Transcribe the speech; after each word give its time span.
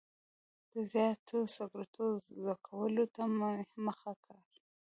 د 0.71 0.73
زیاتو 0.93 1.37
سګرټو 1.55 2.07
څکولو 2.45 3.05
ته 3.15 3.23
مې 3.37 3.53
مخه 3.85 4.11
کړه. 4.23 4.39